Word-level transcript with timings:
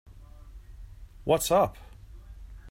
What's 1.25 1.51
up? 1.51 1.77